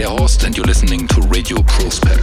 Heerhorst, 0.00 0.44
and 0.44 0.56
you're 0.56 0.64
listening 0.64 1.06
to 1.08 1.20
Radio 1.28 1.60
Prospect. 1.60 2.19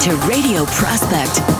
To 0.00 0.16
Radio 0.26 0.64
Prospect. 0.64 1.59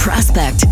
Prospect. 0.00 0.69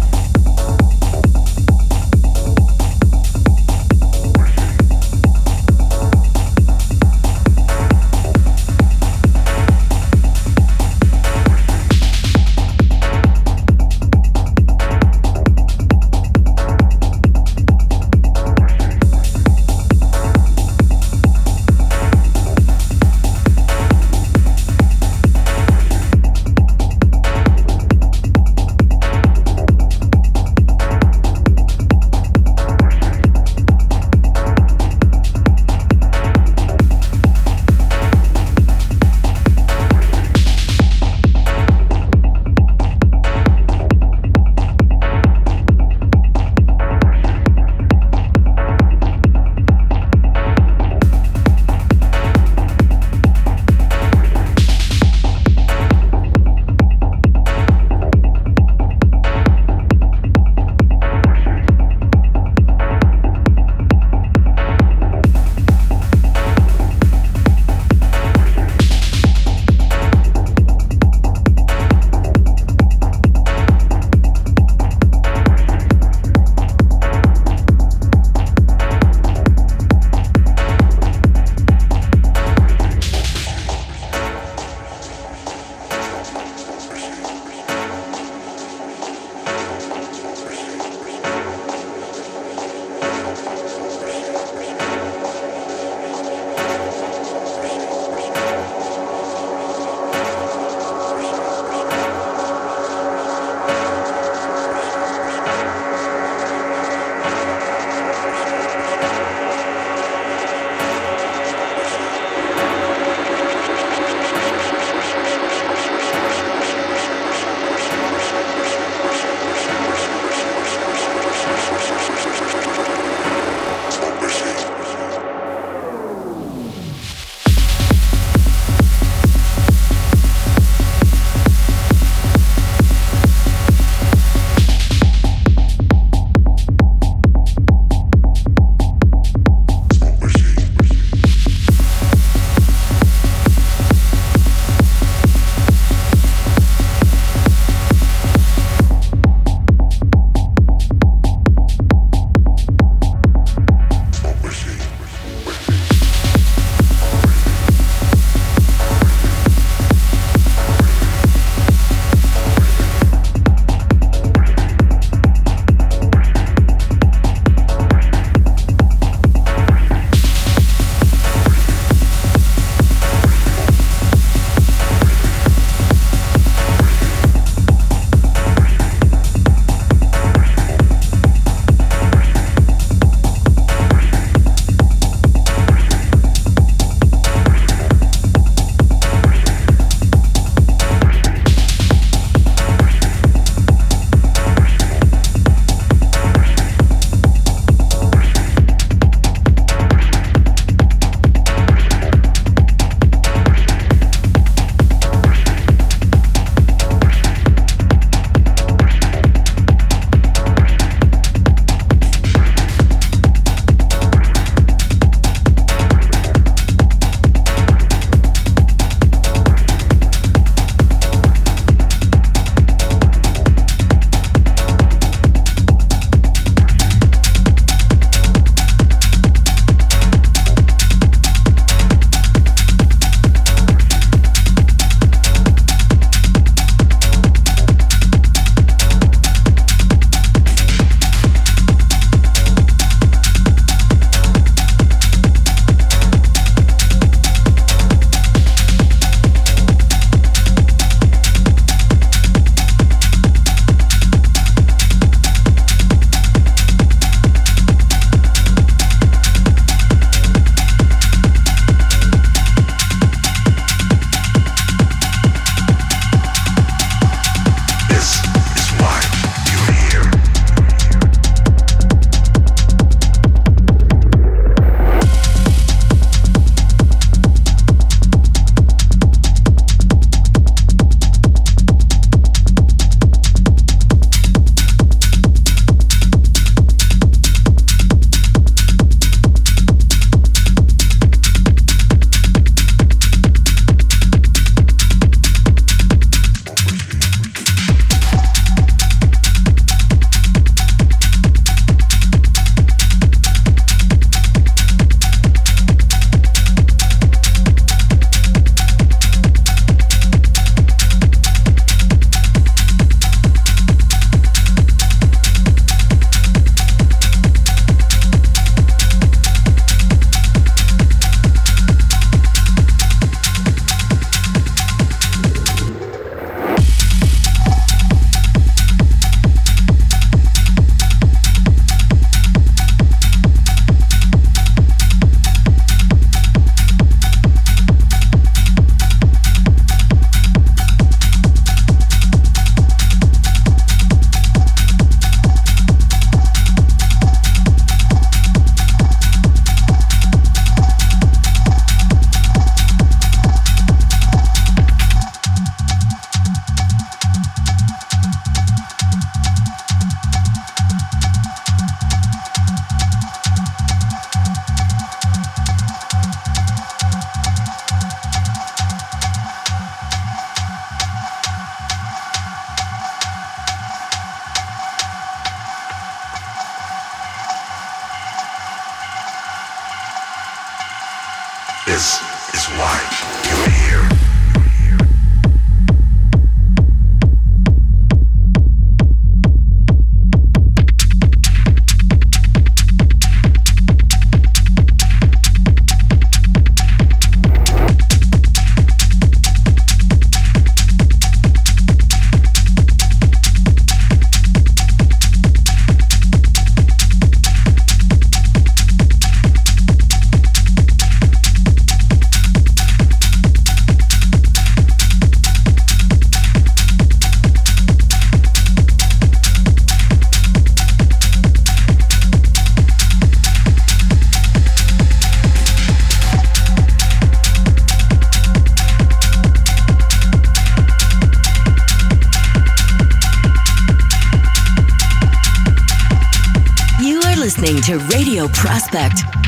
Prospect. 438.27 439.28